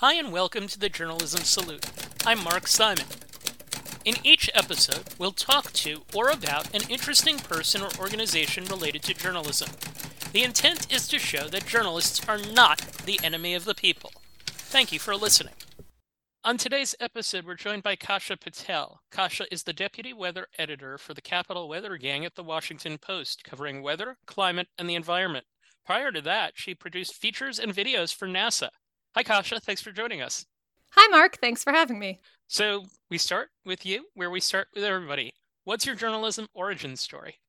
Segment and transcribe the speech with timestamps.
[0.00, 1.84] Hi, and welcome to the Journalism Salute.
[2.24, 3.04] I'm Mark Simon.
[4.06, 9.12] In each episode, we'll talk to or about an interesting person or organization related to
[9.12, 9.68] journalism.
[10.32, 14.10] The intent is to show that journalists are not the enemy of the people.
[14.46, 15.52] Thank you for listening.
[16.44, 19.02] On today's episode, we're joined by Kasha Patel.
[19.10, 23.44] Kasha is the deputy weather editor for the Capital Weather Gang at the Washington Post,
[23.44, 25.44] covering weather, climate, and the environment.
[25.84, 28.70] Prior to that, she produced features and videos for NASA.
[29.16, 29.58] Hi, Kasha.
[29.58, 30.46] Thanks for joining us.
[30.92, 31.38] Hi, Mark.
[31.40, 32.20] Thanks for having me.
[32.46, 35.32] So, we start with you, where we start with everybody.
[35.64, 37.40] What's your journalism origin story?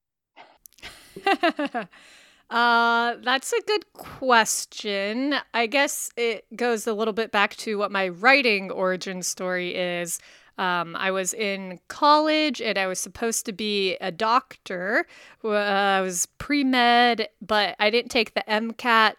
[1.25, 5.35] uh, that's a good question.
[5.53, 10.20] I guess it goes a little bit back to what my writing origin story is.
[10.57, 15.05] Um, I was in college and I was supposed to be a doctor.
[15.43, 19.13] Uh, I was pre med, but I didn't take the MCAT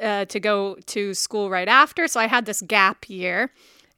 [0.00, 2.08] uh, to go to school right after.
[2.08, 3.50] So I had this gap year.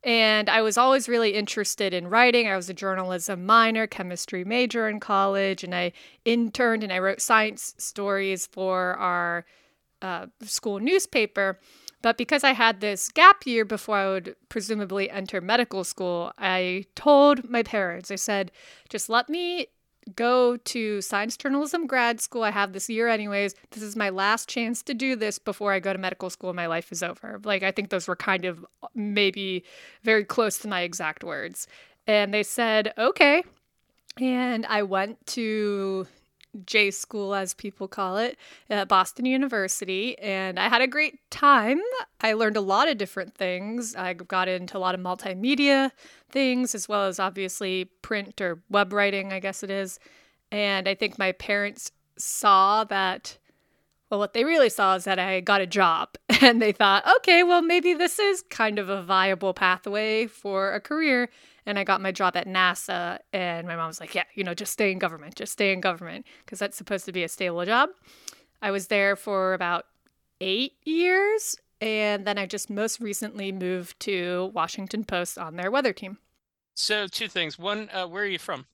[0.03, 2.49] And I was always really interested in writing.
[2.49, 5.93] I was a journalism minor, chemistry major in college, and I
[6.25, 9.45] interned and I wrote science stories for our
[10.01, 11.59] uh, school newspaper.
[12.03, 16.87] But because I had this gap year before I would presumably enter medical school, I
[16.95, 18.53] told my parents, I said,
[18.89, 19.67] just let me
[20.17, 22.43] go to science journalism grad school.
[22.43, 23.55] I have this year, anyways.
[23.71, 26.53] This is my last chance to do this before I go to medical school.
[26.53, 27.41] My life is over.
[27.45, 29.65] Like, I think those were kind of maybe
[30.03, 31.67] very close to my exact words.
[32.07, 33.43] And they said, okay.
[34.21, 36.07] And I went to
[36.67, 38.37] J school, as people call it,
[38.69, 40.19] at Boston University.
[40.19, 41.81] And I had a great time.
[42.21, 43.95] I learned a lot of different things.
[43.95, 45.91] I got into a lot of multimedia
[46.29, 49.99] things, as well as obviously print or web writing, I guess it is.
[50.51, 53.39] And I think my parents saw that.
[54.11, 56.11] Well, what they really saw is that I got a job
[56.43, 60.81] and they thought, okay, well, maybe this is kind of a viable pathway for a
[60.81, 61.31] career
[61.67, 63.19] and I got my job at NASA.
[63.33, 65.81] And my mom was like, yeah, you know, just stay in government, just stay in
[65.81, 67.91] government, because that's supposed to be a stable job.
[68.61, 69.87] I was there for about
[70.41, 71.57] eight years.
[71.81, 76.19] And then I just most recently moved to Washington Post on their weather team.
[76.75, 77.59] So, two things.
[77.59, 78.67] One, uh, where are you from?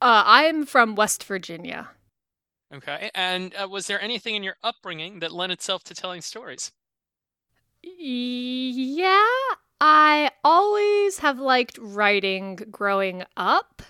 [0.00, 1.88] Uh, I'm from West Virginia.
[2.74, 3.10] Okay.
[3.14, 6.72] And uh, was there anything in your upbringing that lent itself to telling stories?
[7.82, 9.22] Yeah,
[9.80, 13.82] I always have liked writing growing up.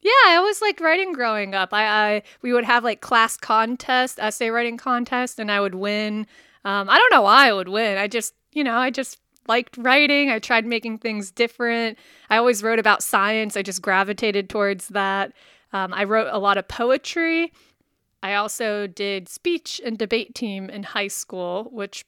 [0.00, 1.74] Yeah, I always liked writing growing up.
[1.74, 6.26] I, I we would have like class contest, essay writing contest, and I would win.
[6.64, 7.98] Um, I don't know why I would win.
[7.98, 10.30] I just, you know, I just liked writing.
[10.30, 11.98] I tried making things different.
[12.30, 13.56] I always wrote about science.
[13.56, 15.32] I just gravitated towards that.
[15.72, 17.52] Um, I wrote a lot of poetry.
[18.22, 22.04] I also did speech and debate team in high school, which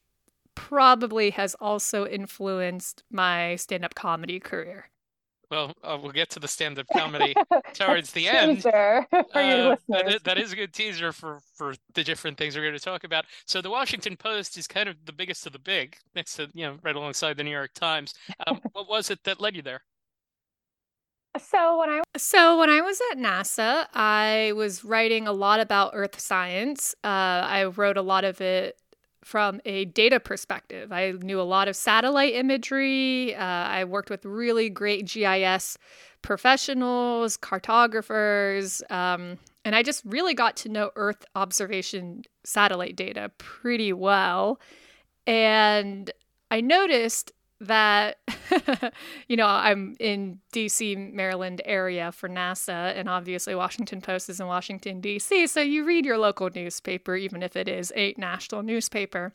[0.54, 4.90] probably has also influenced my stand up comedy career.
[5.50, 7.34] Well, uh, we'll get to the stand up comedy
[7.74, 8.62] towards the end.
[8.62, 12.62] for uh, that, is, that is a good teaser for, for the different things we're
[12.62, 13.24] going to talk about.
[13.46, 16.66] So, the Washington Post is kind of the biggest of the big, next to, you
[16.66, 18.14] know, right alongside the New York Times.
[18.46, 19.82] Um, what was it that led you there?
[21.38, 25.92] So when I so when I was at NASA, I was writing a lot about
[25.94, 26.94] Earth science.
[27.04, 28.80] Uh, I wrote a lot of it
[29.22, 30.90] from a data perspective.
[30.90, 33.34] I knew a lot of satellite imagery.
[33.34, 35.78] Uh, I worked with really great GIS
[36.22, 43.92] professionals, cartographers, um, and I just really got to know Earth observation satellite data pretty
[43.92, 44.60] well.
[45.26, 46.10] And
[46.50, 48.18] I noticed that
[49.28, 54.46] you know i'm in dc maryland area for nasa and obviously washington post is in
[54.46, 59.32] washington dc so you read your local newspaper even if it is a national newspaper.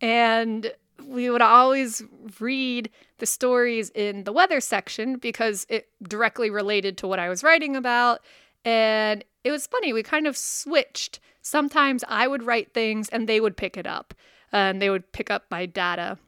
[0.00, 0.72] And
[1.04, 2.02] we would always
[2.38, 7.42] read the stories in the weather section because it directly related to what i was
[7.42, 8.20] writing about.
[8.64, 11.20] And it was funny we kind of switched.
[11.42, 14.14] Sometimes i would write things and they would pick it up.
[14.52, 16.18] And they would pick up my data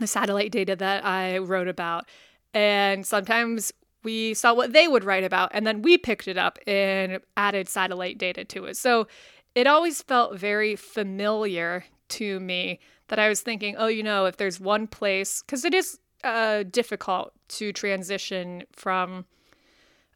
[0.00, 2.06] the satellite data that I wrote about.
[2.52, 6.58] And sometimes we saw what they would write about, and then we picked it up
[6.66, 8.76] and added satellite data to it.
[8.76, 9.06] So
[9.54, 14.36] it always felt very familiar to me that I was thinking, oh, you know, if
[14.36, 19.26] there's one place, because it is uh, difficult to transition from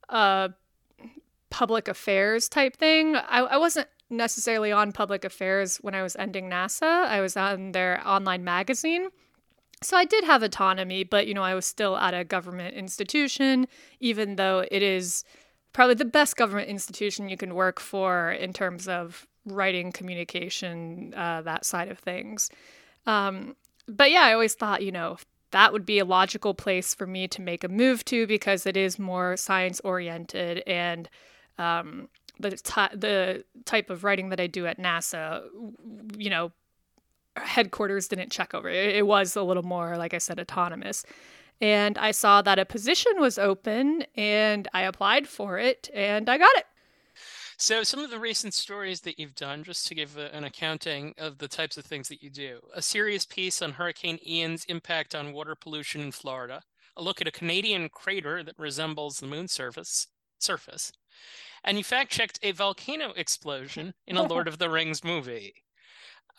[0.08, 0.50] a
[1.50, 3.16] public affairs type thing.
[3.16, 7.72] I, I wasn't necessarily on public affairs when I was ending NASA, I was on
[7.72, 9.08] their online magazine.
[9.84, 13.66] So I did have autonomy, but you know, I was still at a government institution,
[14.00, 15.24] even though it is
[15.72, 21.42] probably the best government institution you can work for in terms of writing, communication, uh,
[21.42, 22.50] that side of things.
[23.06, 25.18] Um, but yeah, I always thought, you know,
[25.50, 28.76] that would be a logical place for me to make a move to because it
[28.76, 31.08] is more science oriented and
[31.58, 32.08] um,
[32.40, 35.42] the t- the type of writing that I do at NASA,
[36.16, 36.52] you know,
[37.36, 38.94] headquarters didn't check over it.
[38.96, 41.04] It was a little more, like I said, autonomous.
[41.60, 46.38] And I saw that a position was open and I applied for it and I
[46.38, 46.66] got it.
[47.56, 51.38] So, some of the recent stories that you've done, just to give an accounting of
[51.38, 55.32] the types of things that you do a serious piece on Hurricane Ian's impact on
[55.32, 56.62] water pollution in Florida,
[56.96, 60.08] a look at a Canadian crater that resembles the moon's surface,
[60.40, 60.90] surface,
[61.62, 65.54] and you fact checked a volcano explosion in a Lord of the Rings movie.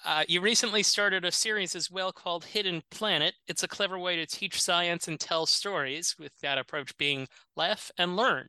[0.03, 3.33] Uh, you recently started a series as well called Hidden Planet.
[3.47, 7.91] It's a clever way to teach science and tell stories, with that approach being laugh
[7.97, 8.47] and learn.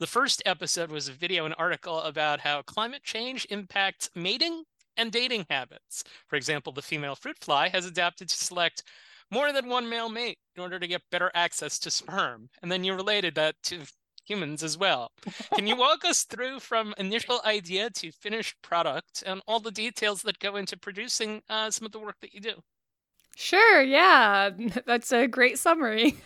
[0.00, 4.64] The first episode was a video and article about how climate change impacts mating
[4.96, 6.04] and dating habits.
[6.26, 8.82] For example, the female fruit fly has adapted to select
[9.30, 12.48] more than one male mate in order to get better access to sperm.
[12.62, 13.80] And then you related that to
[14.28, 15.12] humans as well.
[15.54, 20.22] Can you walk us through from initial idea to finished product and all the details
[20.22, 22.62] that go into producing uh, some of the work that you do?
[23.40, 24.50] Sure, yeah,
[24.86, 26.16] that's a great summary.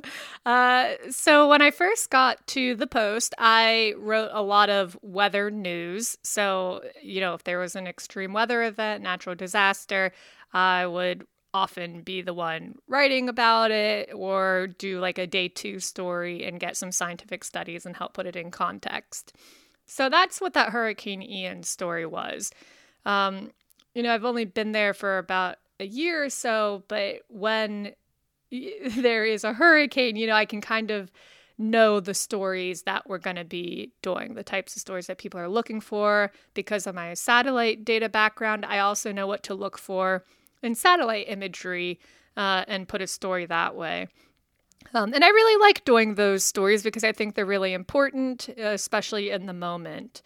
[0.46, 5.50] uh, so, when I first got to the Post, I wrote a lot of weather
[5.50, 6.18] news.
[6.22, 10.12] So, you know, if there was an extreme weather event, natural disaster,
[10.52, 15.80] I would often be the one writing about it or do like a day two
[15.80, 19.32] story and get some scientific studies and help put it in context.
[19.86, 22.50] So that's what that Hurricane Ian story was.
[23.06, 23.50] Um,
[23.94, 27.92] you know, I've only been there for about a year or so, but when
[28.50, 31.10] there is a hurricane, you know, I can kind of
[31.56, 35.40] know the stories that we're going to be doing, the types of stories that people
[35.40, 36.30] are looking for.
[36.54, 40.24] Because of my satellite data background, I also know what to look for
[40.62, 41.98] in satellite imagery
[42.36, 44.08] uh, and put a story that way.
[44.94, 49.30] Um, and I really like doing those stories because I think they're really important, especially
[49.30, 50.22] in the moment.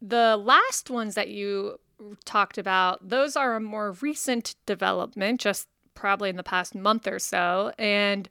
[0.00, 1.78] The last ones that you
[2.24, 7.18] talked about, those are a more recent development, just probably in the past month or
[7.18, 7.72] so.
[7.78, 8.28] And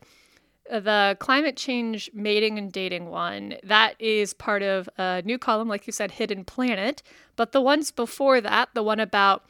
[0.70, 5.88] the climate change mating and dating one, that is part of a new column, like
[5.88, 7.04] you said, Hidden Planet.
[7.36, 9.46] But the ones before that, the one about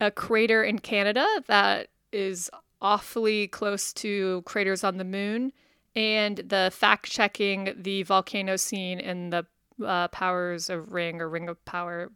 [0.00, 2.50] a crater in Canada that is
[2.80, 5.52] awfully close to craters on the moon,
[5.96, 9.46] and the fact checking the volcano scene in the
[9.84, 12.10] uh, Powers of Ring or Ring of Power,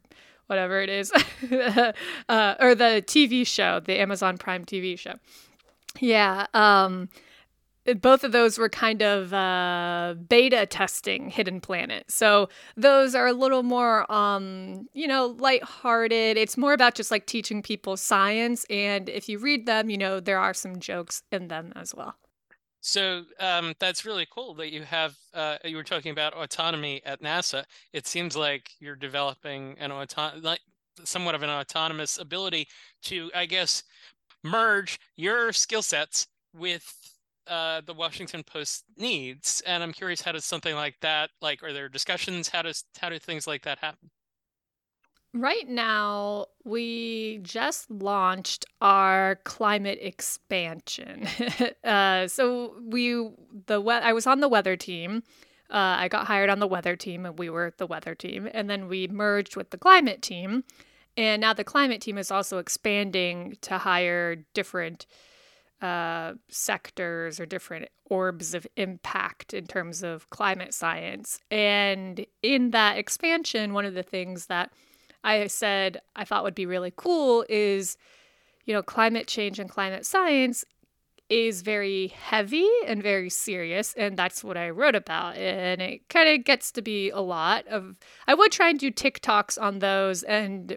[0.47, 1.11] whatever it is,
[2.29, 5.15] uh, or the TV show, the Amazon Prime TV show.
[5.99, 6.47] Yeah.
[6.53, 7.09] Um,
[7.93, 12.09] both of those were kind of uh, beta testing Hidden Planet.
[12.11, 16.37] So those are a little more, um, you know, lighthearted.
[16.37, 18.65] It's more about just like teaching people science.
[18.69, 22.15] And if you read them, you know, there are some jokes in them as well.
[22.81, 25.15] So um, that's really cool that you have.
[25.33, 27.65] Uh, you were talking about autonomy at NASA.
[27.91, 30.61] It seems like you're developing an auto- like
[31.03, 32.67] somewhat of an autonomous ability
[33.03, 33.83] to, I guess,
[34.43, 36.93] merge your skill sets with
[37.49, 39.61] uh, the Washington Post needs.
[39.65, 42.49] And I'm curious, how does something like that, like, are there discussions?
[42.49, 44.11] How does how do things like that happen?
[45.33, 51.27] Right now, we just launched our climate expansion.
[51.83, 53.29] uh, so we
[53.67, 55.23] the we- I was on the weather team.
[55.69, 58.49] Uh, I got hired on the weather team, and we were the weather team.
[58.51, 60.63] And then we merged with the climate team,
[61.15, 65.05] and now the climate team is also expanding to hire different
[65.81, 71.39] uh, sectors or different orbs of impact in terms of climate science.
[71.49, 74.71] And in that expansion, one of the things that
[75.23, 77.97] I said I thought would be really cool is,
[78.65, 80.65] you know, climate change and climate science
[81.29, 86.27] is very heavy and very serious and that's what I wrote about and it kind
[86.27, 90.23] of gets to be a lot of I would try and do TikToks on those
[90.23, 90.75] and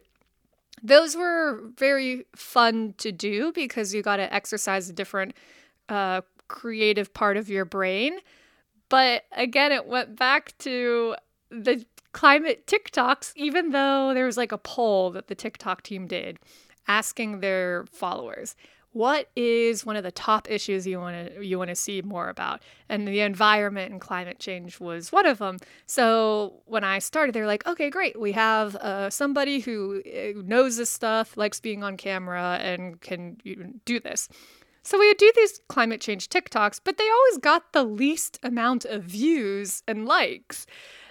[0.82, 5.34] those were very fun to do because you got to exercise a different
[5.88, 8.18] uh, creative part of your brain.
[8.88, 11.16] But again it went back to
[11.50, 16.38] the climate TikToks, even though there was like a poll that the TikTok team did
[16.88, 18.56] asking their followers,
[18.92, 22.28] what is one of the top issues you want to you want to see more
[22.28, 22.62] about?
[22.88, 27.46] And the environment and climate change was one of them so when i started they're
[27.46, 28.20] like okay great.
[28.20, 33.36] We have uh, somebody who uh, knows this stuff likes being on camera and can
[33.84, 34.28] do this.
[34.84, 38.84] So we would do these climate change tiktoks but they always got the least amount
[38.84, 40.66] of views and likes.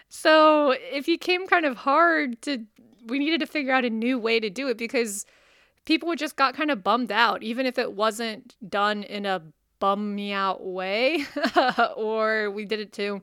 [0.09, 2.65] So it became kind of hard to,
[3.05, 5.25] we needed to figure out a new way to do it because
[5.85, 9.41] people just got kind of bummed out, even if it wasn't done in a
[9.79, 11.25] bum me out way,
[11.95, 13.21] or we did it to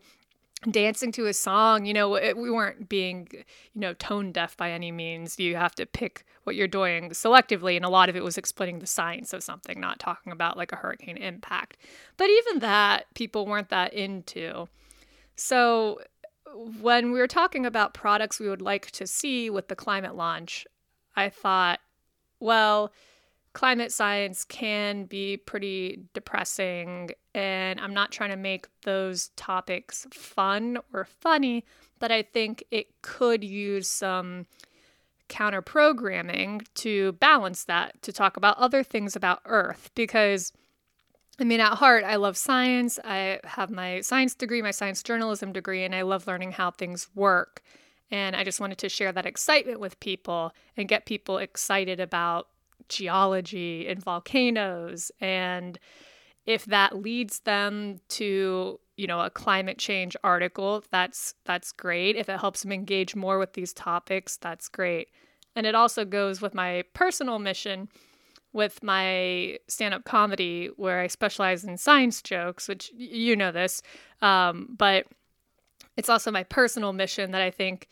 [0.71, 1.87] dancing to a song.
[1.87, 5.39] You know, it, we weren't being, you know, tone deaf by any means.
[5.39, 8.81] You have to pick what you're doing selectively, and a lot of it was explaining
[8.81, 11.79] the science of something, not talking about like a hurricane impact.
[12.17, 14.69] But even that, people weren't that into.
[15.37, 16.01] So
[16.81, 20.67] when we were talking about products we would like to see with the climate launch,
[21.15, 21.81] I thought,
[22.41, 22.93] well,
[23.53, 30.79] climate science can be pretty depressing, and I'm not trying to make those topics fun
[30.93, 31.65] or funny,
[31.99, 34.47] but I think it could use some
[35.29, 40.53] counter programming to balance that, to talk about other things about Earth, because
[41.41, 42.99] I mean, at heart, I love science.
[43.05, 47.09] I have my science degree, my science journalism degree, and I love learning how things
[47.15, 47.63] work.
[48.11, 52.49] And I just wanted to share that excitement with people and get people excited about
[52.89, 55.11] geology and volcanoes.
[55.21, 55.79] And
[56.47, 62.17] if that leads them to, you know, a climate change article, that's that's great.
[62.17, 65.09] If it helps them engage more with these topics, that's great.
[65.55, 67.89] And it also goes with my personal mission
[68.53, 73.83] with my stand up comedy where I specialize in science jokes, which you know this.
[74.23, 75.07] Um, but
[75.99, 77.89] it's also my personal mission that I think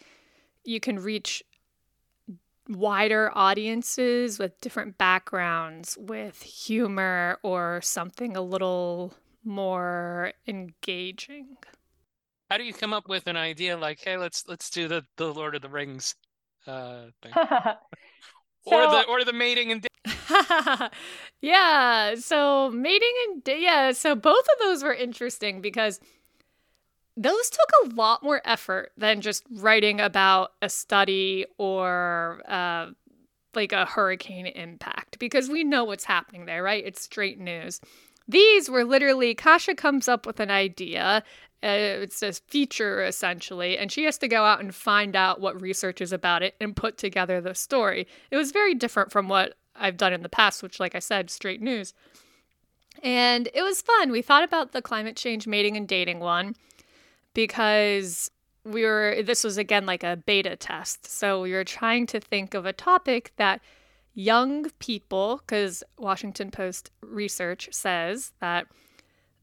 [0.65, 1.43] you can reach
[2.69, 9.13] wider audiences with different backgrounds with humor or something a little
[9.45, 11.57] more engaging.
[12.49, 15.35] How do you come up with an idea like, hey, let's let's do the the
[15.35, 16.15] Lord of the Rings
[16.65, 17.43] uh, thing, so,
[18.67, 19.85] or the or the mating and
[21.41, 22.15] yeah.
[22.15, 23.91] So mating and yeah.
[23.91, 25.99] So both of those were interesting because
[27.17, 32.89] those took a lot more effort than just writing about a study or uh,
[33.55, 36.85] like a hurricane impact because we know what's happening there, right?
[36.85, 37.81] It's straight news.
[38.29, 41.23] These were literally Kasha comes up with an idea.
[41.63, 45.61] Uh, it's a feature essentially, and she has to go out and find out what
[45.61, 48.07] research is about it and put together the story.
[48.31, 51.31] It was very different from what I've done in the past, which, like I said,
[51.31, 51.95] straight news.
[53.03, 54.11] And it was fun.
[54.11, 56.57] We thought about the climate change mating and dating one
[57.37, 58.31] because
[58.65, 61.07] we were, this was again like a beta test.
[61.07, 63.61] So we were trying to think of a topic that
[64.15, 68.67] young people, because Washington Post research says that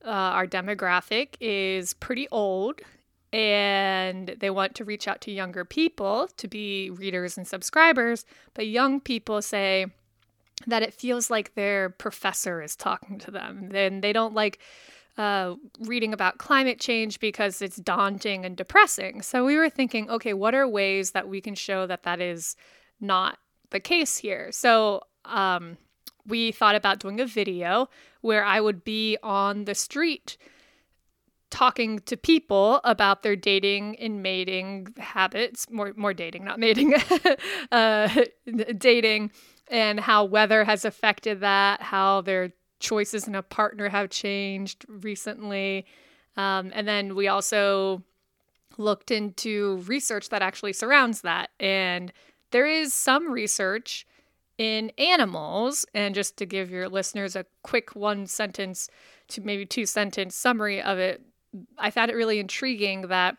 [0.03, 2.81] uh, our demographic is pretty old
[3.31, 8.25] and they want to reach out to younger people to be readers and subscribers.
[8.55, 9.85] But young people say,
[10.67, 13.69] that it feels like their professor is talking to them.
[13.69, 14.59] Then they don't like
[15.17, 19.21] uh, reading about climate change because it's daunting and depressing.
[19.21, 22.55] So we were thinking, okay, what are ways that we can show that that is
[22.99, 23.37] not
[23.69, 24.51] the case here?
[24.51, 25.77] So um,
[26.25, 27.89] we thought about doing a video
[28.21, 30.37] where I would be on the street
[31.51, 36.95] talking to people about their dating and mating habits more more dating not mating
[37.71, 38.09] uh,
[38.77, 39.29] dating
[39.67, 45.85] and how weather has affected that, how their choices in a partner have changed recently.
[46.37, 48.03] Um, and then we also
[48.77, 51.49] looked into research that actually surrounds that.
[51.59, 52.11] And
[52.51, 54.05] there is some research
[54.57, 55.85] in animals.
[55.93, 58.89] And just to give your listeners a quick one sentence
[59.29, 61.21] to maybe two sentence summary of it,
[61.77, 63.37] I found it really intriguing that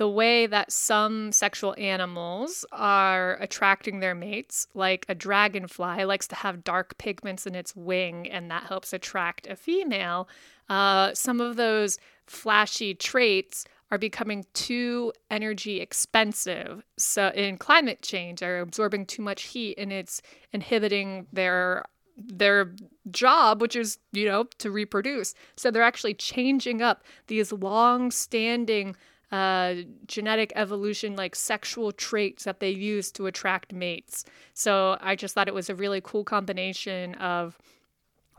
[0.00, 6.34] the way that some sexual animals are attracting their mates, like a dragonfly likes to
[6.34, 10.26] have dark pigments in its wing, and that helps attract a female.
[10.70, 16.82] Uh, some of those flashy traits are becoming too energy expensive.
[16.96, 21.84] So in climate change, are absorbing too much heat, and it's inhibiting their
[22.16, 22.74] their
[23.10, 25.34] job, which is you know to reproduce.
[25.56, 28.96] So they're actually changing up these long-standing
[29.32, 29.74] uh,
[30.06, 34.24] genetic evolution, like sexual traits that they use to attract mates.
[34.54, 37.58] So I just thought it was a really cool combination of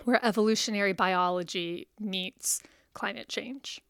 [0.03, 2.61] where evolutionary biology meets
[2.93, 3.81] climate change.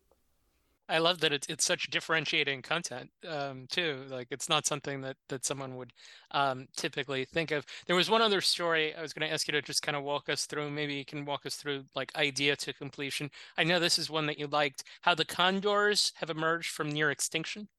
[0.91, 4.03] I love that it's it's such differentiating content um, too.
[4.09, 5.93] Like it's not something that that someone would
[6.31, 7.65] um, typically think of.
[7.87, 10.03] There was one other story I was going to ask you to just kind of
[10.03, 10.69] walk us through.
[10.69, 13.31] Maybe you can walk us through like idea to completion.
[13.57, 14.83] I know this is one that you liked.
[15.01, 17.69] How the condors have emerged from near extinction.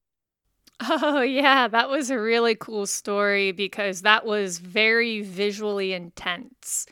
[0.79, 6.85] Oh, yeah, that was a really cool story because that was very visually intense.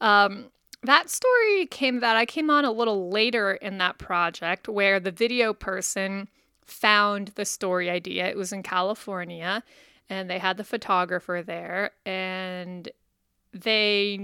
[0.00, 0.50] Um,
[0.82, 5.12] that story came that I came on a little later in that project where the
[5.12, 6.28] video person
[6.64, 8.26] found the story idea.
[8.26, 9.62] It was in California
[10.10, 12.88] and they had the photographer there and
[13.52, 14.18] they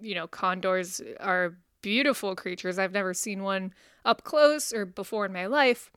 [0.00, 2.78] you know condors are beautiful creatures.
[2.78, 3.72] I've never seen one
[4.04, 5.90] up close or before in my life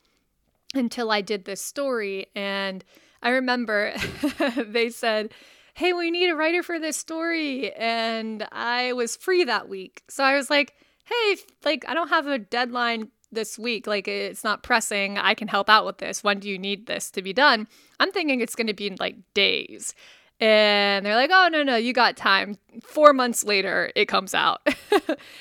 [0.74, 2.28] until I did this story.
[2.36, 2.84] And
[3.22, 3.94] I remember
[4.58, 5.32] they said,
[5.78, 7.72] Hey, we need a writer for this story.
[7.74, 10.02] And I was free that week.
[10.10, 10.74] So I was like,
[11.06, 13.86] Hey, like, I don't have a deadline this week.
[13.86, 15.20] Like, it's not pressing.
[15.20, 16.24] I can help out with this.
[16.24, 17.68] When do you need this to be done?
[18.00, 19.94] I'm thinking it's going to be in like days.
[20.40, 22.58] And they're like, oh, no, no, you got time.
[22.82, 24.68] Four months later, it comes out.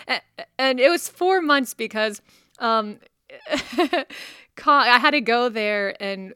[0.58, 2.20] and it was four months because
[2.58, 2.98] um,
[3.50, 6.34] I had to go there and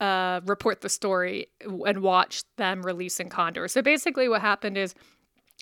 [0.00, 3.68] uh, report the story and watch them releasing Condor.
[3.68, 4.94] So basically, what happened is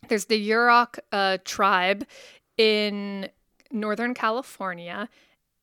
[0.09, 2.07] there's the Yurok uh, tribe
[2.57, 3.29] in
[3.73, 5.09] Northern California,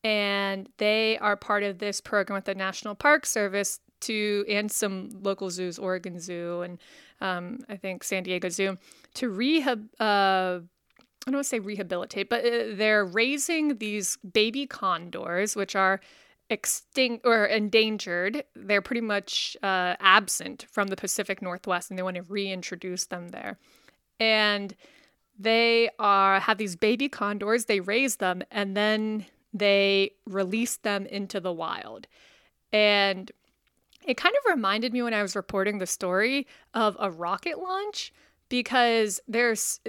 [0.04, 5.10] and they are part of this program with the National Park Service to and some
[5.22, 6.78] local zoos, Oregon Zoo and
[7.22, 8.76] um, I think San Diego Zoo,
[9.14, 9.88] to rehab.
[9.98, 10.60] Uh,
[11.26, 16.00] I don't want to say rehabilitate, but uh, they're raising these baby condors, which are
[16.50, 18.44] extinct or endangered.
[18.54, 23.28] They're pretty much uh, absent from the Pacific Northwest, and they want to reintroduce them
[23.28, 23.58] there.
[24.20, 24.74] And
[25.38, 27.66] they are have these baby condors.
[27.66, 32.06] They raise them, and then they release them into the wild.
[32.72, 33.30] And
[34.06, 38.12] it kind of reminded me when I was reporting the story of a rocket launch
[38.48, 39.80] because there's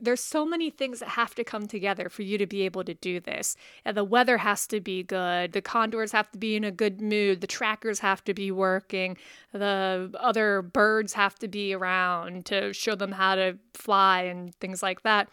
[0.00, 2.94] there's so many things that have to come together for you to be able to
[2.94, 3.56] do this.
[3.84, 7.00] And the weather has to be good, the condors have to be in a good
[7.00, 9.16] mood, the trackers have to be working,
[9.52, 14.82] the other birds have to be around to show them how to fly and things
[14.82, 15.28] like that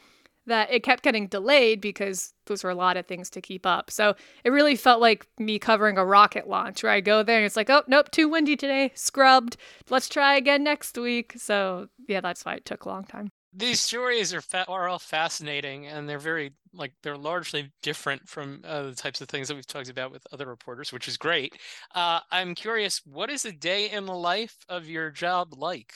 [0.45, 3.89] that it kept getting delayed because those were a lot of things to keep up.
[3.89, 7.45] So it really felt like me covering a rocket launch where I go there and
[7.45, 9.57] it's like, oh, nope, too windy today, scrubbed.
[9.89, 11.33] Let's try again next week.
[11.37, 13.31] So yeah, that's why it took a long time.
[13.55, 18.61] These stories are fa- are all fascinating, and they're very like they're largely different from
[18.65, 21.55] uh, the types of things that we've talked about with other reporters, which is great.
[21.93, 25.93] Uh, I'm curious, what is a day in the life of your job like?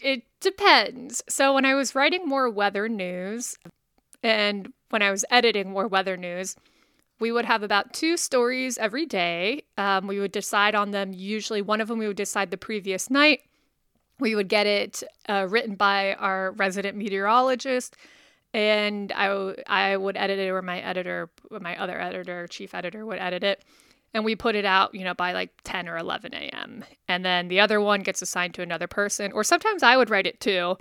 [0.00, 1.22] It depends.
[1.28, 3.56] So when I was writing more weather news
[4.22, 6.56] and when I was editing more weather news,
[7.20, 9.62] we would have about two stories every day.
[9.78, 11.12] Um, we would decide on them.
[11.12, 13.42] Usually, one of them we would decide the previous night.
[14.18, 17.96] We would get it uh, written by our resident meteorologist,
[18.52, 23.04] and I, w- I would edit it, or my editor, my other editor, chief editor,
[23.04, 23.64] would edit it
[24.14, 26.84] and we put it out, you know, by like 10 or 11 a.m.
[27.08, 30.26] And then the other one gets assigned to another person, or sometimes I would write
[30.26, 30.78] it too.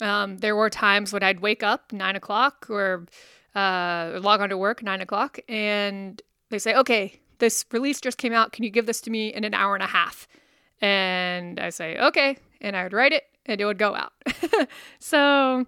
[0.00, 3.06] Um, there were times when I'd wake up nine o'clock or
[3.54, 6.20] uh, log on to work nine o'clock, and
[6.50, 8.52] they say, "Okay, this release just came out.
[8.52, 10.28] Can you give this to me in an hour and a half?"
[10.80, 14.12] And I say, "Okay," and I would write it, and it would go out.
[14.98, 15.64] so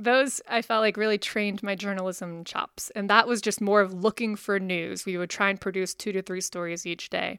[0.00, 2.90] those I felt like really trained my journalism chops.
[2.96, 5.06] And that was just more of looking for news.
[5.06, 7.38] We would try and produce two to three stories each day.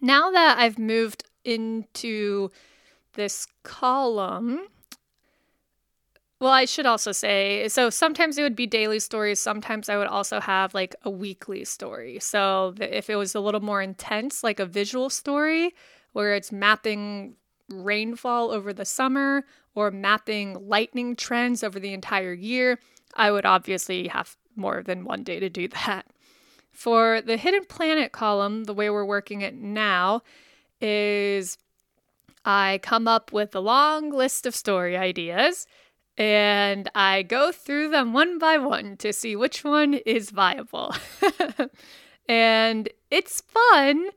[0.00, 2.50] Now that I've moved into
[3.14, 4.66] this column,
[6.40, 9.40] well, I should also say so sometimes it would be daily stories.
[9.40, 12.18] Sometimes I would also have like a weekly story.
[12.20, 15.74] So if it was a little more intense, like a visual story
[16.12, 17.36] where it's mapping
[17.68, 22.78] rainfall over the summer or mapping lightning trends over the entire year,
[23.14, 26.06] I would obviously have more than one day to do that.
[26.72, 30.22] For the hidden planet column, the way we're working it now
[30.80, 31.56] is
[32.44, 35.66] I come up with a long list of story ideas
[36.16, 40.94] and I go through them one by one to see which one is viable.
[42.28, 44.10] and it's fun.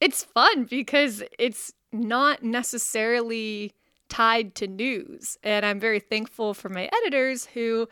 [0.00, 3.72] It's fun because it's not necessarily
[4.08, 5.38] tied to news.
[5.42, 7.88] And I'm very thankful for my editors who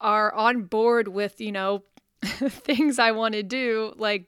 [0.00, 1.84] are on board with, you know,
[2.22, 4.26] things I want to do, like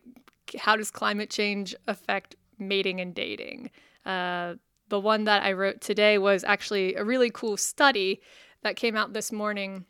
[0.59, 3.71] how does climate change affect mating and dating?
[4.05, 4.55] Uh,
[4.89, 8.21] the one that I wrote today was actually a really cool study
[8.63, 9.87] that came out this morning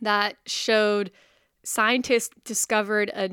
[0.00, 1.10] that showed
[1.64, 3.30] scientists discovered a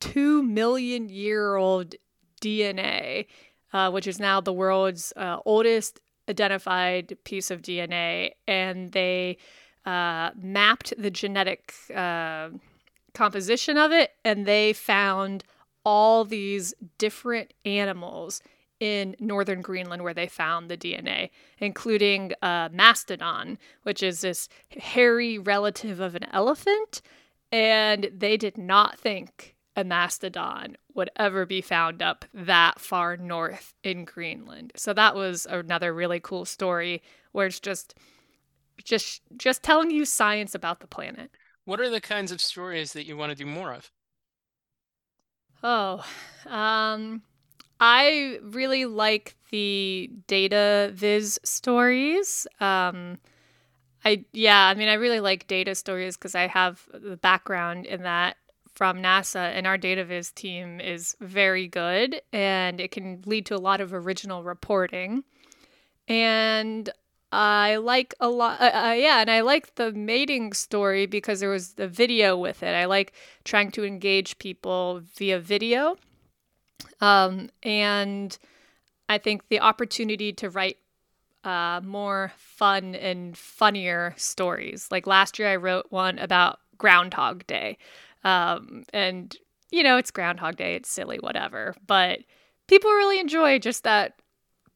[0.00, 1.94] two million year old
[2.40, 3.26] DNA
[3.72, 9.38] uh, which is now the world's uh, oldest identified piece of DNA, and they
[9.84, 12.50] uh, mapped the genetic uh,
[13.14, 15.44] composition of it, and they found
[15.84, 18.40] all these different animals
[18.78, 25.38] in northern Greenland where they found the DNA, including uh, mastodon, which is this hairy
[25.38, 27.00] relative of an elephant.
[27.52, 33.74] And they did not think a mastodon would ever be found up that far north
[33.82, 34.72] in Greenland.
[34.76, 37.94] So that was another really cool story where it's just
[38.84, 41.30] just just telling you science about the planet.
[41.64, 43.90] What are the kinds of stories that you want to do more of?
[45.62, 46.04] Oh,
[46.46, 47.22] um,
[47.80, 52.46] I really like the data viz stories.
[52.60, 53.18] Um,
[54.04, 58.02] I yeah, I mean, I really like data stories because I have the background in
[58.02, 58.36] that
[58.82, 63.54] from NASA, and our data viz team is very good, and it can lead to
[63.54, 65.22] a lot of original reporting.
[66.08, 66.90] And
[67.30, 68.60] I like a lot.
[68.60, 72.64] Uh, uh, yeah, and I like the mating story because there was the video with
[72.64, 72.74] it.
[72.74, 73.12] I like
[73.44, 75.96] trying to engage people via video.
[77.00, 78.36] Um, and
[79.08, 80.78] I think the opportunity to write
[81.44, 84.88] uh, more fun and funnier stories.
[84.90, 87.78] Like last year, I wrote one about Groundhog Day.
[88.24, 89.36] Um, and,
[89.70, 91.74] you know, it's Groundhog Day, it's silly, whatever.
[91.86, 92.20] But
[92.68, 94.14] people really enjoy just that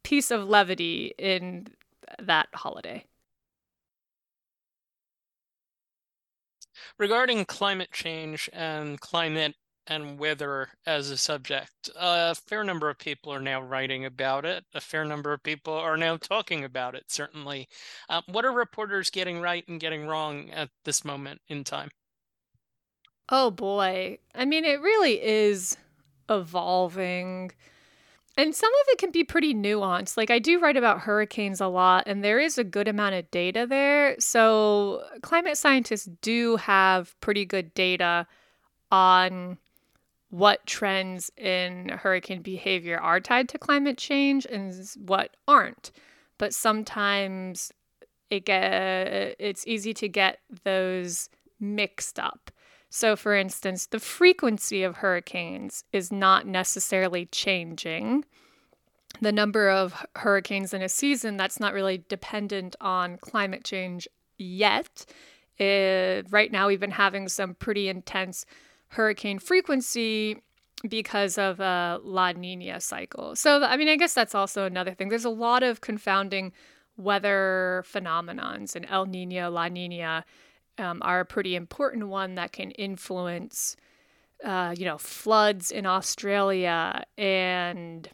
[0.03, 1.67] piece of levity in
[2.19, 3.03] that holiday.
[6.97, 9.55] Regarding climate change and climate
[9.87, 14.65] and weather as a subject, a fair number of people are now writing about it.
[14.73, 17.67] A fair number of people are now talking about it, certainly.
[18.09, 21.89] Uh, what are reporters getting right and getting wrong at this moment in time?
[23.29, 24.19] Oh boy.
[24.33, 25.77] I mean, it really is
[26.29, 27.51] evolving.
[28.37, 30.15] And some of it can be pretty nuanced.
[30.15, 33.29] Like, I do write about hurricanes a lot, and there is a good amount of
[33.31, 34.15] data there.
[34.19, 38.27] So, climate scientists do have pretty good data
[38.91, 39.57] on
[40.29, 44.73] what trends in hurricane behavior are tied to climate change and
[45.05, 45.91] what aren't.
[46.37, 47.71] But sometimes
[48.29, 52.51] it get, it's easy to get those mixed up.
[52.97, 58.25] So, for instance, the frequency of hurricanes is not necessarily changing.
[59.21, 64.07] The number of hurricanes in a season, that's not really dependent on climate change
[64.39, 65.05] yet.
[65.59, 68.47] Uh, right now, we've been having some pretty intense
[68.87, 70.41] hurricane frequency
[70.89, 73.35] because of a La Nina cycle.
[73.35, 75.09] So, I mean, I guess that's also another thing.
[75.09, 76.51] There's a lot of confounding
[76.97, 80.25] weather phenomenons and El Nino, La Nina
[80.77, 83.75] um, are a pretty important one that can influence,
[84.43, 87.03] uh, you know, floods in Australia.
[87.17, 88.09] And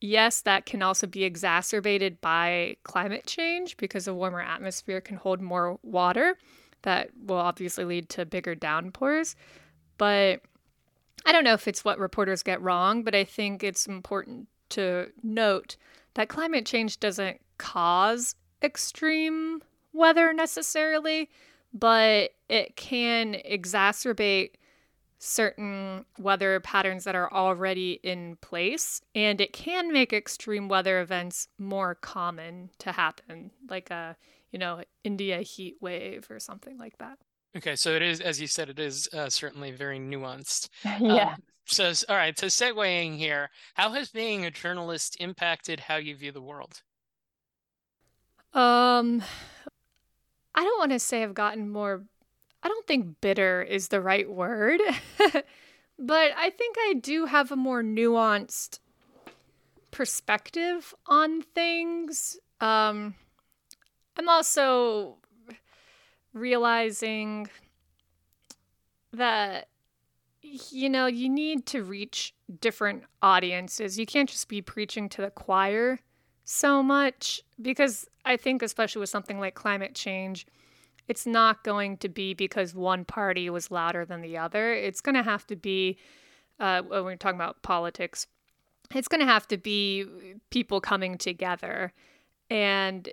[0.00, 5.40] yes, that can also be exacerbated by climate change because a warmer atmosphere can hold
[5.40, 6.36] more water.
[6.82, 9.36] That will obviously lead to bigger downpours.
[9.98, 10.40] But
[11.26, 15.08] I don't know if it's what reporters get wrong, but I think it's important to
[15.22, 15.76] note
[16.14, 21.28] that climate change doesn't cause extreme weather necessarily
[21.72, 24.52] but it can exacerbate
[25.22, 31.46] certain weather patterns that are already in place and it can make extreme weather events
[31.58, 34.16] more common to happen like a
[34.50, 37.18] you know india heat wave or something like that.
[37.54, 40.70] Okay so it is as you said it is uh, certainly very nuanced.
[41.00, 41.34] Yeah.
[41.34, 46.16] um, so all right so segueing here how has being a journalist impacted how you
[46.16, 46.80] view the world?
[48.54, 49.22] Um
[50.60, 52.04] I don't want to say I've gotten more,
[52.62, 54.78] I don't think bitter is the right word,
[55.98, 58.78] but I think I do have a more nuanced
[59.90, 62.36] perspective on things.
[62.60, 63.14] Um,
[64.18, 65.16] I'm also
[66.34, 67.48] realizing
[69.14, 69.68] that
[70.42, 75.30] you know you need to reach different audiences you can't just be preaching to the
[75.30, 75.98] choir
[76.44, 80.46] so much because I think, especially with something like climate change,
[81.08, 84.72] it's not going to be because one party was louder than the other.
[84.72, 85.98] It's going to have to be,
[86.58, 88.26] uh, when we're talking about politics,
[88.94, 90.06] it's going to have to be
[90.50, 91.92] people coming together.
[92.48, 93.08] And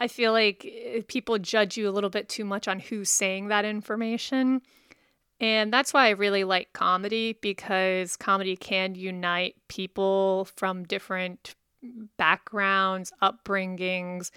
[0.00, 3.48] I feel like eh, people judge you a little bit too much on who's saying
[3.48, 4.62] that information.
[5.40, 11.54] And that's why I really like comedy because comedy can unite people from different
[12.16, 14.30] backgrounds, upbringings.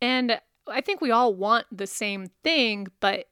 [0.00, 3.26] And I think we all want the same thing, but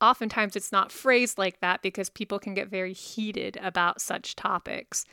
[0.00, 5.04] oftentimes it's not phrased like that because people can get very heated about such topics.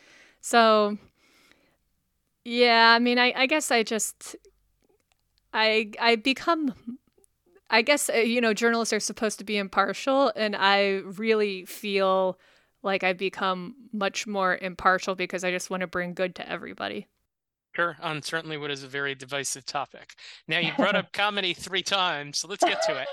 [0.42, 0.98] So,
[2.44, 4.36] yeah, I mean, I, I guess I just,
[5.54, 6.98] I, I become,
[7.70, 12.40] I guess, uh, you know, journalists are supposed to be impartial, and I really feel
[12.84, 17.08] like I've become much more impartial because I just want to bring good to everybody.
[17.74, 20.16] Sure, on certainly what is a very divisive topic.
[20.48, 23.08] Now you brought up comedy three times, so let's get to it.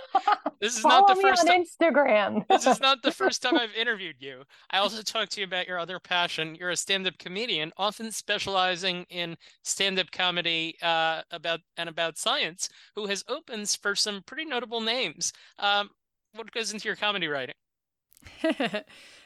[0.61, 1.64] This is Follow not the me first on time.
[1.64, 2.49] Instagram.
[2.49, 4.42] This is not the first time I've interviewed you.
[4.71, 6.57] I also talked to you about your other passion.
[6.57, 13.07] You're a stand-up comedian, often specializing in stand-up comedy uh, about and about science, who
[13.07, 15.33] has opens for some pretty notable names.
[15.61, 15.90] Um,
[16.35, 17.55] what goes into your comedy writing?
[18.42, 18.83] yeah,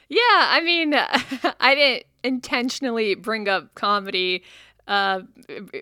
[0.09, 4.43] I mean, I didn't intentionally bring up comedy
[4.87, 5.21] uh,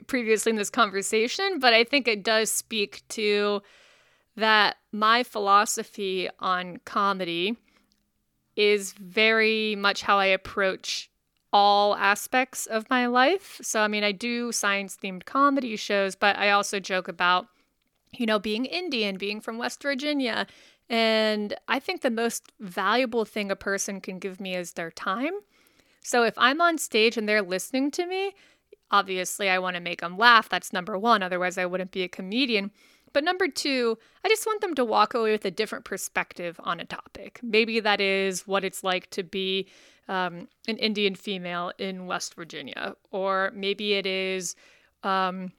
[0.08, 3.62] previously in this conversation, but I think it does speak to
[4.36, 7.58] that my philosophy on comedy
[8.56, 11.10] is very much how I approach
[11.54, 13.60] all aspects of my life.
[13.62, 17.48] So, I mean, I do science themed comedy shows, but I also joke about,
[18.18, 20.48] you know, being Indian, being from West Virginia.
[20.90, 25.34] And I think the most valuable thing a person can give me is their time.
[26.04, 28.34] So, if I'm on stage and they're listening to me,
[28.92, 30.50] obviously I want to make them laugh.
[30.50, 31.24] That's number one.
[31.24, 32.72] Otherwise, I wouldn't be a comedian.
[33.14, 36.80] But number two, I just want them to walk away with a different perspective on
[36.80, 37.40] a topic.
[37.42, 39.68] Maybe that is what it's like to be
[40.08, 44.56] um, an Indian female in West Virginia, or maybe it is
[45.04, 45.52] um,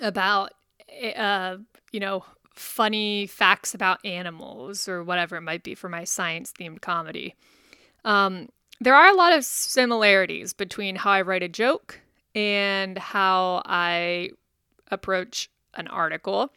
[0.00, 0.52] about,
[0.88, 1.58] eh, uh,
[1.92, 6.80] you know, funny facts about animals or whatever it might be for my science themed
[6.80, 7.34] comedy.
[8.04, 8.48] Um,
[8.80, 12.00] there are a lot of similarities between how I write a joke
[12.38, 14.30] and how I
[14.92, 16.52] approach an article.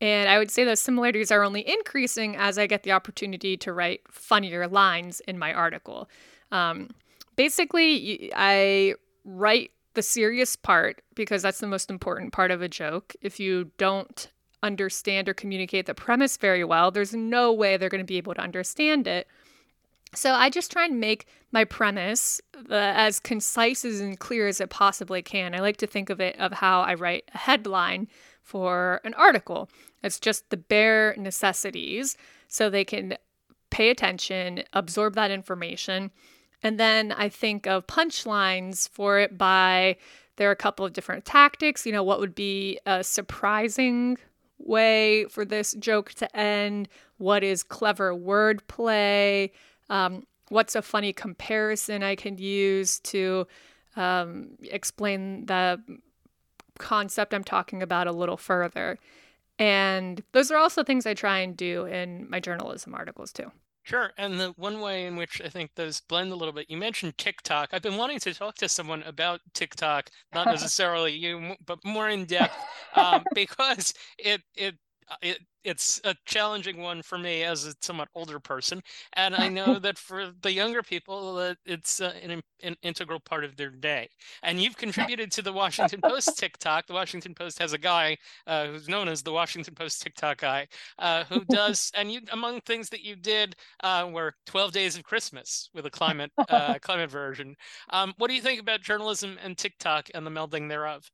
[0.00, 3.72] And I would say those similarities are only increasing as I get the opportunity to
[3.72, 6.10] write funnier lines in my article.
[6.50, 6.90] Um,
[7.36, 13.14] basically, I write the serious part because that's the most important part of a joke.
[13.22, 14.28] If you don't
[14.64, 18.34] understand or communicate the premise very well, there's no way they're going to be able
[18.34, 19.28] to understand it.
[20.14, 24.70] So I just try and make my premise uh, as concise and clear as it
[24.70, 25.54] possibly can.
[25.54, 28.08] I like to think of it of how I write a headline
[28.42, 29.68] for an article.
[30.02, 32.16] It's just the bare necessities
[32.48, 33.16] so they can
[33.70, 36.10] pay attention, absorb that information.
[36.62, 39.96] And then I think of punchlines for it by
[40.36, 41.86] there are a couple of different tactics.
[41.86, 44.18] You know, what would be a surprising
[44.58, 46.88] way for this joke to end?
[47.18, 49.50] What is clever wordplay?
[49.90, 53.46] Um, what's a funny comparison I can use to
[53.96, 55.82] um, explain the
[56.78, 58.98] concept I'm talking about a little further.
[59.58, 63.52] And those are also things I try and do in my journalism articles too.
[63.84, 64.12] Sure.
[64.16, 67.18] And the one way in which I think those blend a little bit, you mentioned
[67.18, 67.68] TikTok.
[67.72, 72.24] I've been wanting to talk to someone about TikTok, not necessarily you, but more in
[72.24, 72.56] depth,
[72.96, 74.76] um, because it it
[75.22, 78.82] it it's a challenging one for me as a somewhat older person,
[79.14, 83.44] and I know that for the younger people, that it's uh, an, an, integral part
[83.44, 84.08] of their day.
[84.42, 86.86] And you've contributed to the Washington Post TikTok.
[86.86, 90.68] The Washington Post has a guy uh, who's known as the Washington Post TikTok guy,
[90.98, 91.90] uh, who does.
[91.96, 95.90] And you, among things that you did, uh, were 12 Days of Christmas with a
[95.90, 97.56] climate uh, climate version.
[97.90, 101.10] Um, what do you think about journalism and TikTok and the melding thereof?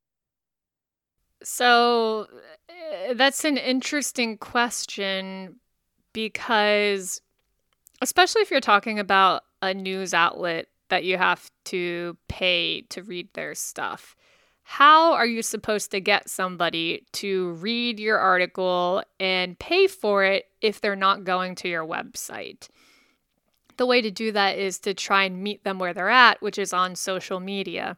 [1.42, 2.26] So
[2.68, 5.57] uh, that's an interesting question
[6.12, 7.20] because,
[8.03, 13.33] especially if you're talking about a news outlet that you have to pay to read
[13.35, 14.16] their stuff,
[14.62, 20.46] how are you supposed to get somebody to read your article and pay for it
[20.61, 22.68] if they're not going to your website?
[23.79, 26.59] The way to do that is to try and meet them where they're at, which
[26.59, 27.96] is on social media.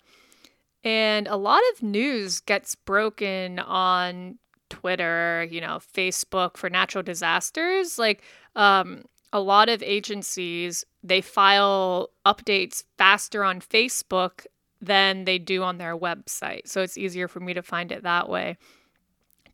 [0.85, 7.99] And a lot of news gets broken on Twitter, you know, Facebook for natural disasters.
[7.99, 8.23] Like
[8.57, 14.47] um, a lot of agencies, they file updates faster on Facebook
[14.81, 16.67] than they do on their website.
[16.67, 18.57] So it's easier for me to find it that way.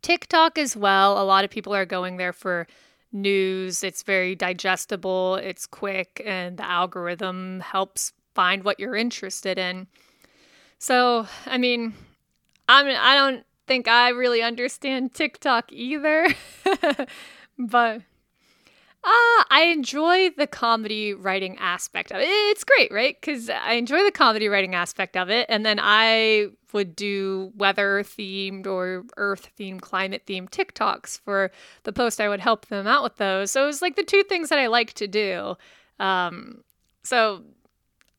[0.01, 1.21] TikTok as well.
[1.21, 2.65] A lot of people are going there for
[3.11, 3.83] news.
[3.83, 9.87] It's very digestible, it's quick, and the algorithm helps find what you're interested in.
[10.79, 11.93] So, I mean,
[12.67, 16.27] I mean, I don't think I really understand TikTok either,
[17.57, 18.01] but
[19.01, 22.27] uh, I enjoy the comedy writing aspect of it.
[22.27, 23.15] It's great, right?
[23.19, 25.45] Because I enjoy the comedy writing aspect of it.
[25.49, 31.51] And then I would do weather themed or earth themed, climate themed TikToks for
[31.83, 32.19] the post.
[32.19, 33.51] I would help them out with those.
[33.51, 35.55] So it was like the two things that I like to do.
[35.99, 36.63] Um,
[37.03, 37.43] so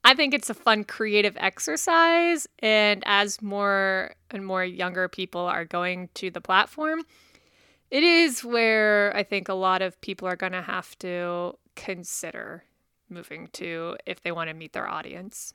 [0.03, 2.47] I think it's a fun creative exercise.
[2.61, 7.03] And as more and more younger people are going to the platform,
[7.91, 12.65] it is where I think a lot of people are going to have to consider
[13.09, 15.55] moving to if they want to meet their audience.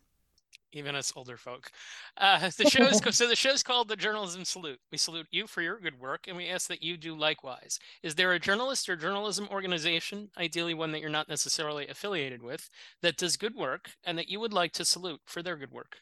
[0.75, 1.71] Even us older folk.
[2.17, 4.79] Uh, the show is so the show is called the Journalism Salute.
[4.91, 7.79] We salute you for your good work, and we ask that you do likewise.
[8.03, 12.69] Is there a journalist or journalism organization, ideally one that you're not necessarily affiliated with,
[13.01, 15.97] that does good work and that you would like to salute for their good work?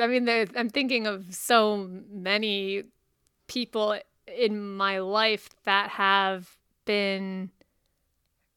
[0.00, 2.84] I mean, I'm thinking of so many
[3.46, 7.50] people in my life that have been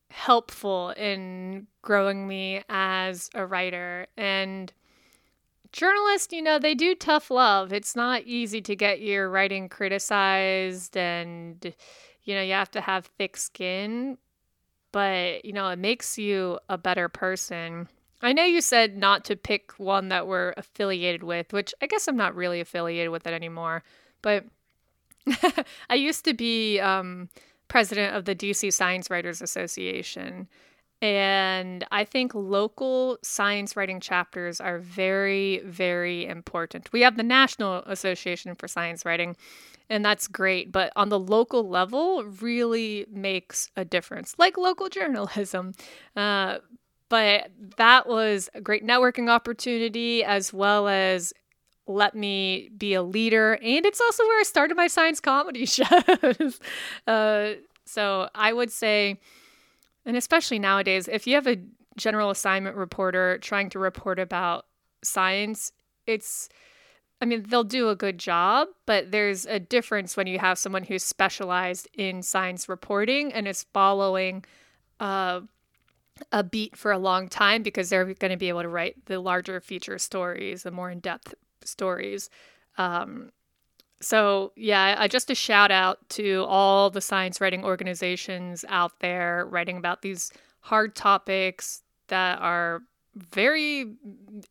[0.10, 4.08] helpful in growing me as a writer.
[4.18, 4.72] And
[5.72, 7.72] journalists, you know, they do tough love.
[7.74, 11.74] It's not easy to get your writing criticized, and,
[12.24, 14.18] you know, you have to have thick skin,
[14.92, 17.88] but, you know, it makes you a better person.
[18.22, 22.08] I know you said not to pick one that we're affiliated with, which I guess
[22.08, 23.84] I'm not really affiliated with it anymore,
[24.22, 24.46] but
[25.90, 27.30] I used to be um,
[27.68, 30.48] president of the DC Science Writers Association.
[31.02, 36.92] And I think local science writing chapters are very, very important.
[36.92, 39.36] We have the National Association for Science Writing,
[39.90, 40.72] and that's great.
[40.72, 45.74] But on the local level, really makes a difference, like local journalism.
[46.16, 46.58] Uh,
[47.10, 51.32] but that was a great networking opportunity as well as
[51.88, 53.54] let me be a leader.
[53.62, 56.60] And it's also where I started my science comedy shows.
[57.08, 57.52] uh,
[57.86, 59.20] so I would say,
[60.06, 61.58] and especially nowadays, if you have a
[61.96, 64.66] general assignment reporter trying to report about
[65.04, 65.72] science,
[66.06, 66.50] it's,
[67.22, 70.84] I mean, they'll do a good job, but there's a difference when you have someone
[70.84, 74.46] who's specialized in science reporting and is following
[75.00, 75.42] uh,
[76.32, 79.20] a beat for a long time because they're going to be able to write the
[79.20, 81.34] larger feature stories, the more in depth
[81.68, 82.30] stories.
[82.78, 83.32] Um,
[84.00, 89.48] so, yeah, I just a shout out to all the science writing organizations out there
[89.50, 92.84] writing about these hard topics that are
[93.16, 93.96] very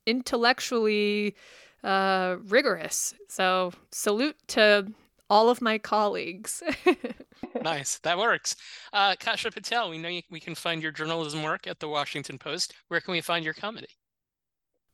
[0.04, 1.36] intellectually
[1.84, 3.14] uh, rigorous.
[3.28, 4.92] So, salute to
[5.30, 6.62] all of my colleagues.
[7.62, 7.98] nice.
[7.98, 8.56] That works.
[8.92, 12.38] Uh, Kasha Patel, we know you, we can find your journalism work at the Washington
[12.38, 12.74] Post.
[12.88, 13.88] Where can we find your comedy?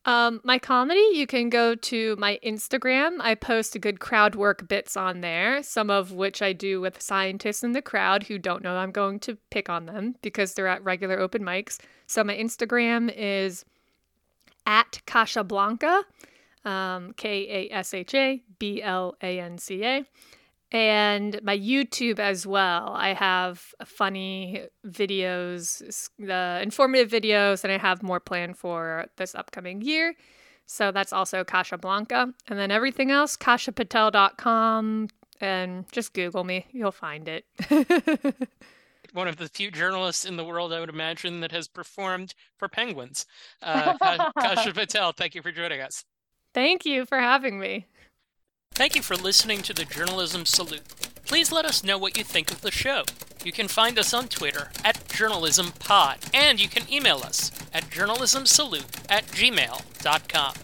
[0.05, 3.19] Um, my comedy, you can go to my Instagram.
[3.21, 7.63] I post good crowd work bits on there, some of which I do with scientists
[7.63, 10.83] in the crowd who don't know I'm going to pick on them because they're at
[10.83, 11.79] regular open mics.
[12.09, 13.65] So my Instagram is
[14.67, 16.03] at Kashablanca,
[16.65, 20.05] um, K A S H A B L A N C A
[20.73, 22.95] and my YouTube as well.
[22.97, 29.83] I have funny videos, the informative videos, and I have more planned for this upcoming
[29.83, 30.15] year.
[30.65, 32.33] So that's also Kasha Blanca.
[32.49, 35.09] And then everything else, kashapatel.com,
[35.41, 36.67] and just Google me.
[36.73, 37.45] You'll find it.
[39.13, 42.67] One of the few journalists in the world, I would imagine, that has performed for
[42.69, 43.27] Penguins.
[43.61, 43.99] Uh,
[44.41, 46.07] Kasha Patel, thank you for joining us.
[46.55, 47.89] Thank you for having me.
[48.75, 50.83] Thank you for listening to the Journalism Salute.
[51.27, 53.05] Please let us know what you think of the show.
[53.45, 59.05] You can find us on Twitter at JournalismPod, and you can email us at journalismsalute
[59.11, 60.55] at gmail.com.